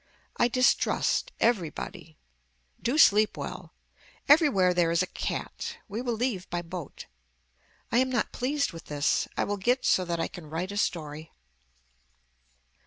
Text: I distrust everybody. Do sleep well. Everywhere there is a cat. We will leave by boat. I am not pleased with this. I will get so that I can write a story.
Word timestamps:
I 0.37 0.47
distrust 0.47 1.31
everybody. 1.39 2.17
Do 2.81 2.97
sleep 2.97 3.37
well. 3.37 3.75
Everywhere 4.27 4.73
there 4.73 4.89
is 4.89 5.03
a 5.03 5.05
cat. 5.05 5.77
We 5.87 6.01
will 6.01 6.15
leave 6.15 6.49
by 6.49 6.63
boat. 6.63 7.05
I 7.91 7.99
am 7.99 8.09
not 8.09 8.31
pleased 8.31 8.71
with 8.73 8.85
this. 8.85 9.27
I 9.37 9.43
will 9.43 9.57
get 9.57 9.85
so 9.85 10.03
that 10.05 10.19
I 10.19 10.27
can 10.27 10.47
write 10.49 10.71
a 10.71 10.77
story. 10.77 11.31